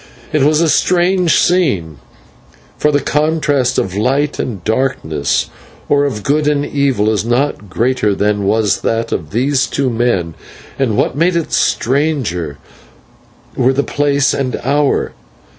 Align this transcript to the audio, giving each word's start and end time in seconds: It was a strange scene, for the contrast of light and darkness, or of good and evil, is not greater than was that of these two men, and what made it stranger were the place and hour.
It 0.33 0.41
was 0.41 0.61
a 0.61 0.67
strange 0.67 1.37
scene, 1.39 1.97
for 2.75 2.91
the 2.91 3.01
contrast 3.01 3.77
of 3.77 3.93
light 3.95 4.39
and 4.39 4.63
darkness, 4.63 5.51
or 5.87 6.05
of 6.05 6.23
good 6.23 6.47
and 6.47 6.65
evil, 6.65 7.07
is 7.11 7.23
not 7.23 7.69
greater 7.69 8.15
than 8.15 8.45
was 8.45 8.81
that 8.81 9.11
of 9.11 9.29
these 9.29 9.67
two 9.67 9.91
men, 9.91 10.33
and 10.79 10.97
what 10.97 11.15
made 11.15 11.35
it 11.35 11.53
stranger 11.53 12.57
were 13.55 13.73
the 13.73 13.83
place 13.83 14.33
and 14.33 14.55
hour. 14.63 15.11